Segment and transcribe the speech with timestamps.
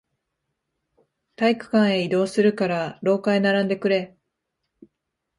[1.35, 4.17] 体育館へ移動するから、廊下へ並んでくれ。